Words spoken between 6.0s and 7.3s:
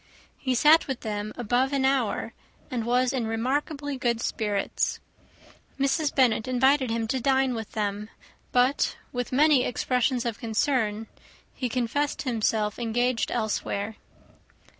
Bennet invited him to